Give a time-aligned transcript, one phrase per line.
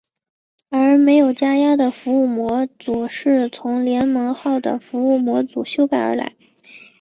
[0.69, 6.33] 而没有加压的服务模组是从联盟号的服务模组修改而来。